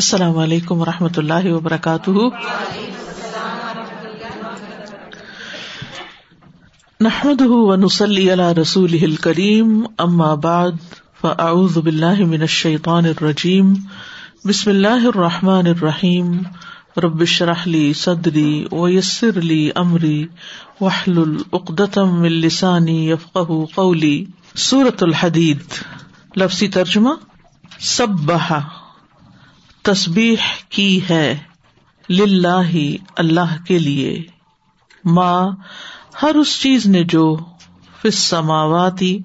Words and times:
السلام 0.00 0.38
علیکم 0.38 0.80
و 0.80 0.84
رحمۃ 0.84 1.08
اللہ 1.16 1.44
وبرکاتہ 1.44 2.10
نحمد 7.00 7.40
و 7.40 7.76
نسلی 7.76 8.34
رسول 8.34 8.96
الکریم 9.02 9.86
امزیطان 10.06 13.04
الرجیم 13.04 13.74
بسم 14.44 14.70
اللہ 14.70 14.86
الرحمٰن 14.86 15.66
الرحیم 15.66 16.42
ربرحلی 16.96 17.92
صدری 17.92 18.64
ویسر 18.72 19.36
علی 19.36 19.70
عمری 19.76 20.26
وحل 20.80 21.18
العقدم 21.18 22.22
السانی 22.22 23.10
یفق 23.10 23.52
قولی 23.74 24.24
صورت 24.56 25.02
الحدید 25.02 26.72
ترجمہ 26.72 27.10
سب 27.80 28.32
تسبیح 29.84 30.36
کی 30.68 31.00
ہے 31.10 31.34
لاہ 32.08 33.56
کے 33.66 33.78
لیے 33.78 34.22
ماں 35.04 35.50
ہر 36.22 36.34
اس 36.34 36.60
چیز 36.60 36.86
نے 36.86 37.02
جو 37.04 37.24
سماواتی 38.12 39.18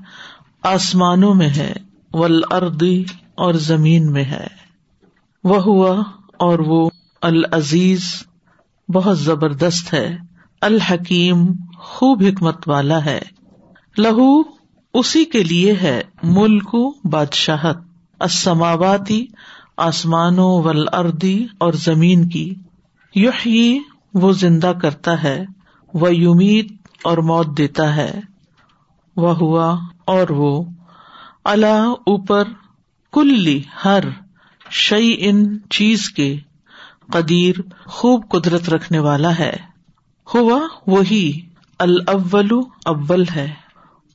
آسمانوں 0.62 1.34
میں 1.34 1.50
ہے 1.50 1.74
الرد 2.14 2.84
اور 3.36 3.54
زمین 3.54 4.12
میں 4.12 4.24
ہے 4.24 4.48
وہ 5.44 5.62
ہوا 5.62 5.92
اور 6.40 6.60
وہ 6.60 6.90
العزیز 7.22 8.04
بہت 8.90 9.20
زبردست 9.20 9.94
ہے 9.94 10.18
الحکیم 10.62 11.46
خوب 11.78 12.24
حکمت 12.24 12.68
والا 12.68 13.06
ہے 13.06 13.20
لہو 13.98 14.30
اسی 14.94 15.26
کے 15.26 15.44
لیے 15.44 15.74
ہے 15.82 16.02
ملک 16.24 16.76
بادشاہت 17.12 17.78
اسماواتی 18.22 19.26
آسمانوں 19.78 20.52
ولدی 20.64 21.46
اور 21.58 21.74
زمین 21.74 22.28
کی 22.30 22.54
وہ 24.14 24.32
زندہ 24.32 24.72
کرتا 24.82 25.24
ہے 25.24 25.46
وہ 25.94 26.16
یمید 26.16 26.72
اور 27.04 27.18
موت 27.18 27.58
دیتا 27.58 27.96
ہے 27.96 28.12
وہ 29.18 29.36
ہوا 29.38 29.76
اور 30.06 30.30
وہ 30.30 30.52
اللہ 31.44 31.94
اوپر 32.08 32.44
کل 33.14 33.60
ہر 33.86 34.04
شعی 34.72 35.16
ان 35.20 35.46
چیز 35.70 36.10
کے 36.10 36.36
قدیر 37.12 37.62
خوب 37.86 38.30
قدرت 38.32 38.70
رکھنے 38.70 39.00
والا 39.00 39.38
ہے 39.40 39.54
ہوا 40.28 40.60
وہی 40.88 41.32
اول 41.80 43.24
ہے 43.36 43.48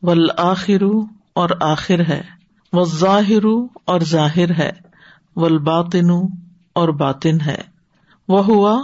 والآخر 0.10 0.84
اور 1.32 1.50
آخر 1.60 2.00
ہے 2.08 2.22
وہ 2.72 2.84
ظاہر 2.84 3.46
اور 3.84 4.00
ظاہر 4.00 4.50
ہے 4.54 4.70
والباطن 5.36 6.10
اور 6.72 6.88
باطن 6.88 7.40
ہے 7.40 7.60
وہ 8.28 8.44
ہوا 8.44 8.76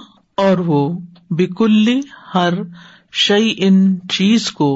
اور 0.39 0.59
وہ 0.59 0.99
بیکلی 1.31 2.01
ہر 2.35 2.53
شعی 3.13 3.55
ان 3.59 3.99
چیز 4.09 4.51
کو 4.53 4.71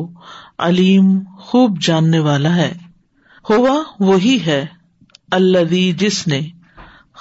علیم 0.59 1.19
خوب 1.39 1.81
جاننے 1.81 2.19
والا 2.19 2.55
ہے 2.57 2.73
ہوا 3.51 3.77
وہی 4.01 4.39
ہے 4.47 4.65
جس 5.99 6.27
نے 6.29 6.41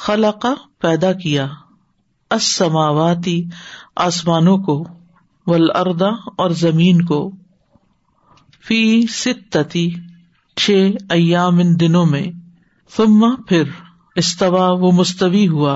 خلق 0.00 0.45
پیدا 0.81 1.11
کیا 1.13 1.47
اسماواتی 2.31 3.43
آسمانوں 3.95 4.57
کو 4.57 4.83
ولردا 5.47 6.09
اور 6.37 6.49
زمین 6.49 7.01
کو 7.01 7.29
فی 8.65 9.01
ستی 9.07 9.89
چھ 10.57 10.89
ایام 11.09 11.59
ان 11.59 11.79
دنوں 11.79 12.05
میں 12.05 12.25
ثم 12.91 13.35
پھر 13.47 13.63
استوا 14.19 14.67
وہ 14.71 14.91
مستوی 14.91 15.47
ہوا 15.47 15.76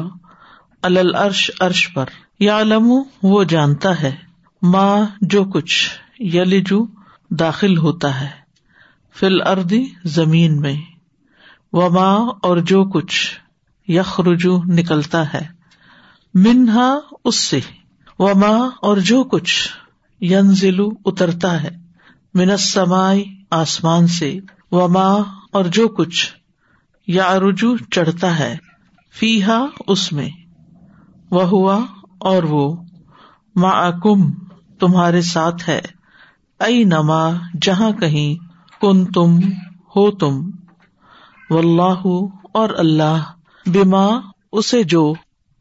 الرش 0.83 1.49
ارش 1.59 1.87
پر 1.93 2.09
یا 2.39 2.59
علم 2.59 2.91
وہ 3.23 3.43
جانتا 3.43 4.01
ہے 4.01 4.15
ماں 4.61 5.05
جو 5.21 5.43
کچھ 5.43 5.75
یلجو 6.19 6.85
داخل 7.31 7.77
ہوتا 7.77 8.21
ہے 8.21 8.29
فل 9.15 9.41
اردی 9.47 9.83
زمین 10.05 10.59
میں 10.61 10.75
و 11.73 11.89
ماں 11.89 12.17
اور 12.41 12.57
جو 12.57 12.83
کچھ 12.85 13.19
یخ 13.87 14.19
رجو 14.19 14.57
نکلتا 14.73 15.33
ہے 15.33 15.45
منہا 16.33 16.89
اس 17.25 17.39
سے 17.39 17.59
و 18.19 18.33
ماں 18.35 18.59
اور 18.81 18.97
جو 18.97 19.23
کچھ 19.23 19.55
ینزلو 20.21 20.89
اترتا 21.05 21.61
ہے 21.63 21.69
منسما 22.33 23.07
آسمان 23.51 24.07
سے 24.07 24.39
و 24.71 24.87
ماں 24.87 25.13
اور 25.51 25.65
جو 25.65 25.87
کچھ 25.87 26.25
یا 27.07 27.25
ارجو 27.25 27.75
چڑھتا 27.91 28.37
ہے 28.39 28.55
فی 29.15 29.31
ہا 29.43 29.59
اس 29.87 30.11
میں 30.13 30.29
وہ 31.31 31.43
ہوا 31.43 31.79
اور 32.21 32.43
وہ 32.43 32.67
کم 34.03 34.29
تمہارے 34.79 35.21
ساتھ 35.21 35.69
ہے 35.69 35.81
ائی 36.59 36.83
نما 36.83 37.23
جہاں 37.61 37.91
کہیں 37.91 38.35
کن 38.81 39.05
تم 39.05 39.37
ہو 39.95 40.09
تم 40.11 40.39
و 41.49 41.57
اللہ 41.57 42.05
اور 42.53 42.69
اللہ 42.77 43.31
بیما 43.65 44.05
اسے 44.51 44.83
جو 44.83 45.03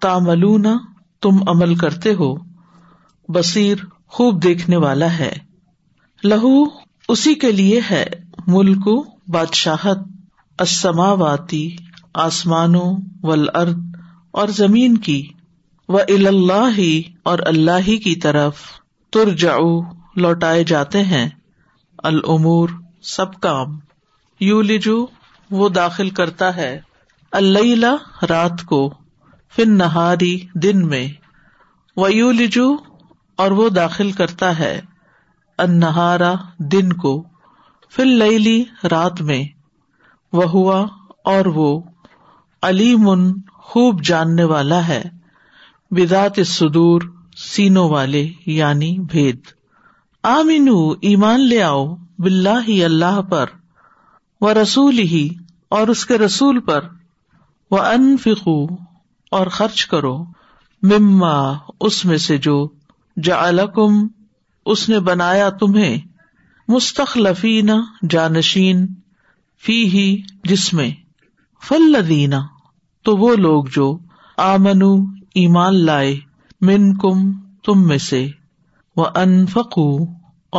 تاملونا 0.03 0.77
تم 1.23 1.43
عمل 1.49 1.75
کرتے 1.75 2.15
ہو 2.15 2.35
بصیر 3.29 3.85
خوب 4.09 4.43
دیکھنے 4.43 4.77
والا 4.77 5.13
ہے 5.19 5.33
لہو 6.23 6.55
اسی 7.09 7.35
کے 7.35 7.53
لیے 7.53 7.81
ہے 7.91 8.05
ملک 8.47 8.89
بادشاہت 9.29 9.99
اسماواتی 10.59 11.65
آسمانوں 12.15 12.91
ورد 13.23 13.97
اور 14.35 14.49
زمین 14.49 14.97
کی 14.99 15.23
و 15.89 15.97
الا 15.99 16.29
اللہ 16.29 16.69
ہی 16.79 17.03
اور 17.23 17.39
اللہ 17.47 17.87
ہی 17.87 17.97
کی 17.99 18.15
طرف 18.21 18.61
ترجعو 19.13 19.81
لوٹائے 20.17 20.65
جاتے 20.65 21.03
ہیں 21.05 21.29
العمور 22.05 22.69
سب 23.07 23.41
کام 23.41 23.79
یو 24.41 24.61
وہ 25.51 25.69
داخل 25.69 26.11
کرتا 26.11 26.55
ہے 26.57 26.81
اللہ 27.33 28.25
رات 28.25 28.65
کو 28.67 28.89
فن 29.55 29.77
نہاری 29.79 30.37
دن 30.55 30.87
میں 30.89 31.07
ویولجو 31.97 32.63
یو 32.63 32.77
اور 33.39 33.51
وہ 33.51 33.69
داخل 33.69 34.13
کرتا 34.13 34.59
ہے 34.59 34.81
انہارا 35.59 36.33
دن 36.73 36.93
کو 36.93 37.13
فل 37.93 38.09
لیلی 38.19 38.63
رات 38.85 39.21
میں 39.23 39.43
وہ 40.33 40.45
ہوا 40.45 40.85
اور 41.25 41.47
وہ 41.47 41.71
علی 42.63 42.95
من 42.97 43.33
خوب 43.63 44.03
جاننے 44.03 44.45
والا 44.45 44.87
ہے 44.89 45.03
بدات 45.91 46.39
سدور 46.47 47.03
سینو 47.37 47.89
والے 47.89 48.25
یعنی 48.47 48.97
بھید 49.11 49.47
آمین 50.25 50.69
ایمان 51.01 51.41
لے 51.41 51.63
آؤ 51.63 51.85
بلا 52.19 52.59
ہی 52.69 52.85
اللہ 52.85 53.21
پر 53.23 53.51
وہ 54.41 54.53
رسول 54.53 54.99
ہی 54.99 55.29
اور 55.69 55.89
اس 55.89 56.05
کے 56.07 56.19
رسول 56.19 56.61
پر 56.61 56.85
وہ 57.71 57.79
انفقو 57.79 58.65
اور 59.33 59.47
خرچ 59.47 59.87
کرو 59.87 60.17
مما 60.83 61.37
اس 61.81 62.05
میں 62.05 62.19
سے 62.19 62.37
جو 62.39 62.57
جا 63.17 63.41
اس 64.67 64.89
نے 64.89 64.99
بنایا 65.01 65.49
تمہیں 65.51 65.99
مستخلفین 66.69 67.71
جانشین 68.11 68.87
فی 69.63 69.83
ہی 69.89 70.07
جس 70.45 70.73
میں 70.73 70.91
فل 71.63 71.91
لدینا 71.93 72.41
تو 73.05 73.17
وہ 73.17 73.35
لوگ 73.37 73.65
جو 73.65 73.87
آمنو 74.39 74.95
ایمان 75.35 75.85
لائے 75.85 76.15
من 76.61 76.95
کم 76.95 77.31
تم 77.65 77.87
میں 77.89 77.99
سے 77.99 78.27
وہ 78.97 79.07
انفقو 79.15 79.89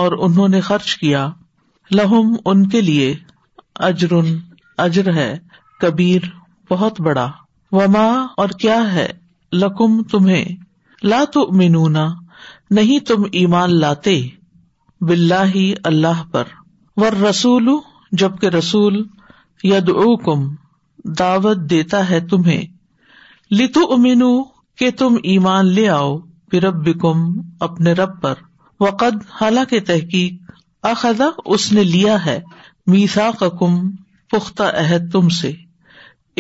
اور 0.00 0.12
انہوں 0.20 0.48
نے 0.48 0.62
خرچ 0.62 0.96
کیا 0.98 1.28
لہم 1.92 2.36
ان 2.46 2.68
کے 2.70 2.82
لیے 2.82 3.14
اجر 3.80 4.14
اجر 4.78 5.14
ہے 5.14 5.34
کبیر 5.80 6.30
بہت 6.70 7.02
بڑا 7.02 7.30
و 7.72 7.88
ماں 7.88 8.28
اور 8.38 8.50
کیا 8.60 8.82
ہے 8.94 9.08
لکم 9.52 10.02
تمہیں 10.04 10.46
لا 11.04 11.24
تو 11.26 11.52
مینا 11.52 12.08
نہیں 12.70 13.00
تم 13.00 13.24
ایمان 13.32 13.76
لاتے 13.80 14.22
بلّہ 15.02 15.46
ہی 15.56 15.74
اللہ 15.84 16.24
پر 16.32 16.44
ور 16.98 17.22
رسول 17.22 17.70
جبکہ 18.20 18.48
رسول 18.48 19.04
ید 19.64 19.90
کم 20.26 20.48
دعوت 21.20 21.58
دیتا 21.70 22.10
ہے 22.10 22.20
تمہیں 22.20 22.62
لتو 23.52 23.82
امین 23.94 24.22
ایمان 25.24 25.66
لے 25.66 25.88
آؤ 25.90 26.18
کم 27.02 27.24
اپنے 27.60 27.94
رب 27.94 28.22
پر 28.22 28.34
وقت 28.80 29.26
حالانکہ 29.42 29.80
تحقیق 29.80 30.52
اخذا 30.84 31.30
لیا 31.72 32.26
ہے 32.26 32.40
میسا 32.88 33.30
کا 33.40 33.50
کم 33.50 33.76
پختہ 34.32 34.64
عہد 34.64 35.12
تم 35.12 35.30
سے 35.30 35.52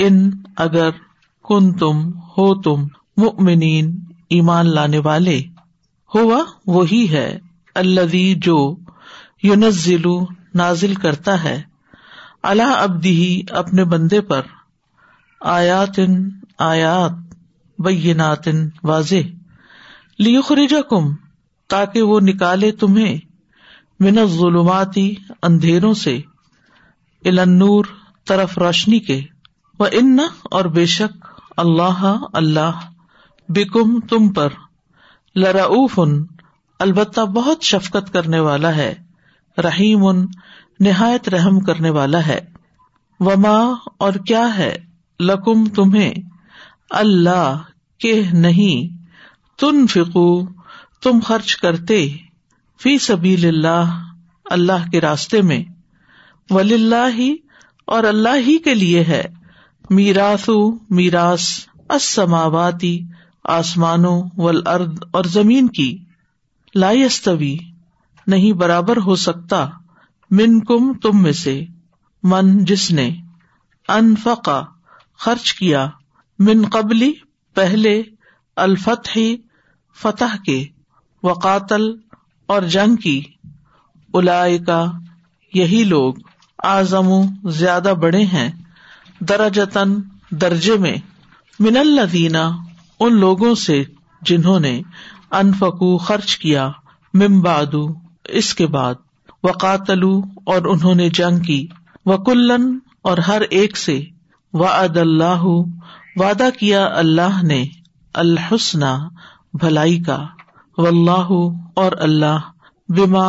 ان 0.00 0.30
اگر 0.58 0.90
کن 1.46 1.72
تم 1.74 2.08
ہو 2.38 2.54
تم 2.62 2.84
مکمنین 3.18 3.96
ایمان 4.30 4.70
لانے 4.70 5.00
والے 5.00 5.42
ہوا 6.12 6.44
وہی 6.68 7.06
ہے 7.10 7.28
اللہ 7.76 8.34
جو 8.36 8.76
یونزلو 9.44 10.20
نازل 10.54 10.94
کرتا 10.96 11.44
ہے 11.44 11.62
اللہ 12.44 12.76
ابدی 12.78 13.14
ہی 13.16 13.42
اپنے 13.52 13.84
بندے 13.86 14.22
پر 14.22 14.42
آیاتن 15.42 16.18
آیات 16.60 17.22
بینات 17.80 18.48
ان 18.48 18.70
واضح 18.84 19.30
لیو 20.20 20.42
خریجا 20.42 20.82
کم 20.90 21.14
تاکہ 21.70 22.02
وہ 22.02 22.20
نکالے 22.20 22.72
تمہیں 22.72 23.18
من 24.00 24.26
ظلماتی 24.30 25.14
اندھیروں 25.44 25.94
سے 25.94 26.18
النور 27.24 27.86
طرف 28.28 28.58
روشنی 28.58 29.00
کے 29.00 29.20
وہ 29.80 29.88
ان 29.92 30.20
اور 30.52 30.66
بے 30.66 30.86
شک 30.86 31.26
اللہ 31.58 32.04
اللہ 32.34 32.80
بیکم 33.50 34.00
تم 34.00 34.32
پر 34.34 34.54
لراؤف 35.36 36.00
ان 36.00 36.26
البتہ 36.80 37.22
بہت 37.34 37.64
شفقت 37.64 38.14
کرنے 38.14 38.40
والا 38.40 38.76
ہے 38.76 38.94
رحیم 39.58 40.06
ان 40.06 40.26
نہایت 40.80 41.30
رحم 41.30 41.60
کرنے 41.60 41.90
والا 41.90 42.26
ہے 42.28 42.40
وما 43.20 43.58
اور 43.98 44.14
کیا 44.14 44.58
ہے 44.58 44.78
لکم 45.20 45.66
تمہیں 45.66 46.14
اللہ 46.90 47.62
کہ 48.00 48.22
نہیں 48.34 48.98
تن 49.58 49.88
فکو 49.88 50.46
تم 51.02 51.20
خرچ 51.20 51.56
کرتے 51.56 52.08
فی 52.80 52.98
اللہ 53.48 54.00
اللہ 54.46 54.90
کے 54.92 55.02
راستے 55.02 55.42
میں 55.42 55.64
ولی 56.50 56.74
اللہ 56.74 57.10
ہی 57.14 57.36
اور 57.86 58.04
اللہ 58.04 58.36
ہی 58.48 58.58
کے 58.58 58.74
لیے 58.74 59.04
ہے 59.04 59.24
میراث 59.90 60.50
اسماواتی 61.90 63.00
آسمانوں 63.44 64.22
ورد 64.38 65.04
اور 65.12 65.24
زمین 65.24 65.68
کی 65.68 65.98
لائستی 66.76 67.58
نہیں 68.28 68.54
برابر 68.54 68.98
ہو 68.98 69.16
سکتا 69.16 69.66
من 70.32 70.60
کم 70.60 70.92
تم 70.94 71.22
میں 71.24 71.32
سے 71.32 71.60
من 72.24 72.58
جس 72.66 72.90
نے 72.92 73.10
انفقا 73.90 74.62
خرچ 75.20 75.54
کیا 75.54 75.88
من 76.40 76.64
قبلی 76.72 77.12
پہلے 77.56 78.02
الفتح 78.58 79.18
فتح 79.98 80.36
کے 80.46 80.64
وقاتل 81.24 81.92
اور 82.50 82.62
جنگ 82.62 82.96
کی 82.96 83.22
کا 84.14 84.86
یہی 85.54 85.84
لوگ 85.84 86.14
آزم 86.60 87.10
زیادہ 87.52 87.94
بڑے 87.94 88.24
ہیں 88.24 88.50
دراجن 89.22 89.94
درجے 90.42 90.78
میں 90.78 90.96
من 91.60 91.78
الدینہ 91.78 92.50
ان 93.00 93.20
لوگوں 93.20 93.54
سے 93.56 93.84
جنہوں 94.22 94.60
نے 94.60 94.82
انفقو 95.32 95.98
خرچ 95.98 96.38
کیا 96.38 96.70
ممبادو 97.14 97.86
اس 98.32 98.54
کے 98.56 98.68
بعد 98.70 98.96
وقاتلو 99.44 100.12
اور 100.46 100.66
انہوں 100.66 100.96
نے 100.96 101.08
جنگ 101.12 101.40
کی 101.42 101.66
وکلن 102.06 102.78
اور 103.02 103.18
ہر 103.28 103.42
ایک 103.52 103.78
سے 103.78 104.00
اللہ 104.54 105.46
وعدہ 106.18 106.50
کیا 106.58 106.86
اللہ 106.96 107.42
نے 107.44 107.64
الحسن 108.16 108.84
بھلائی 109.54 110.02
کا 110.04 110.18
واللہ 110.78 111.32
اور 111.76 111.92
اللہ 112.00 112.50
بیما 112.90 113.28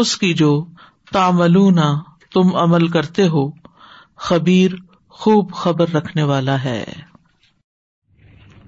اس 0.00 0.16
کی 0.16 0.32
جو 0.34 0.52
تاملون 1.12 1.78
تم 2.32 2.54
عمل 2.56 2.86
کرتے 2.88 3.26
ہو 3.28 3.48
خبیر 4.20 4.74
خوب 5.14 5.52
خبر 5.54 5.94
رکھنے 5.94 6.22
والا 6.24 6.62
ہے 6.64 6.84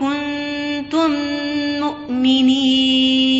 كنتم 0.00 1.10
مؤمنين 1.80 3.39